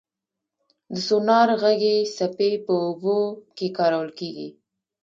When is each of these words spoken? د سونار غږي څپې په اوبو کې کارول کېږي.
د 0.93 0.95
سونار 1.07 1.49
غږي 1.61 1.95
څپې 2.15 2.51
په 2.65 2.73
اوبو 2.85 3.17
کې 3.57 3.67
کارول 3.77 4.09
کېږي. 4.19 4.49